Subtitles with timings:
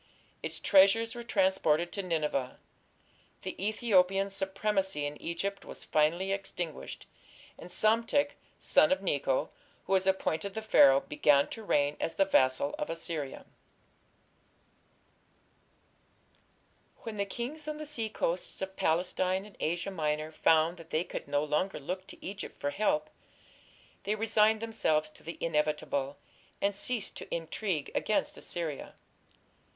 [0.41, 2.57] Its treasures were transported to Nineveh.
[3.43, 7.05] The Ethiopian supremacy in Egypt was finally extinguished,
[7.55, 9.51] and Psamtik, son of Necho,
[9.85, 13.45] who was appointed the Pharaoh, began to reign as the vassal of Assyria.
[17.03, 21.27] When the kings on the seacoasts of Palestine and Asia Minor found that they could
[21.27, 23.11] no longer look to Egypt for help,
[24.01, 26.17] they resigned themselves to the inevitable,
[26.59, 28.95] and ceased to intrigue against Assyria.